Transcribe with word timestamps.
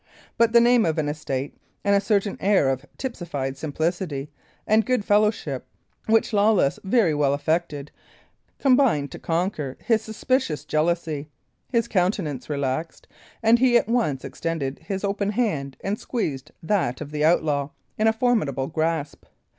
But 0.35 0.51
the 0.51 0.59
name 0.59 0.83
of 0.83 0.97
an 0.97 1.07
estate, 1.07 1.55
and 1.83 1.95
a 1.95 2.01
certain 2.01 2.35
air 2.41 2.69
of 2.71 2.87
tipsified 2.97 3.55
simplicity 3.55 4.31
and 4.65 4.83
good 4.83 5.05
fellowship 5.05 5.67
which 6.07 6.33
Lawless 6.33 6.79
very 6.83 7.13
well 7.13 7.35
affected, 7.35 7.91
combined 8.57 9.11
to 9.11 9.19
conquer 9.19 9.77
his 9.79 10.01
suspicious 10.01 10.65
jealousy; 10.65 11.29
his 11.69 11.87
countenance 11.87 12.49
relaxed, 12.49 13.07
and 13.43 13.59
he 13.59 13.77
at 13.77 13.87
once 13.87 14.25
extended 14.25 14.79
his 14.79 15.03
open 15.03 15.29
hand 15.29 15.77
and 15.83 15.99
squeezed 15.99 16.49
that 16.63 16.99
of 16.99 17.11
the 17.11 17.23
outlaw 17.23 17.69
in 17.95 18.07
a 18.07 18.11
formidable 18.13 18.65
grasp. 18.65 19.25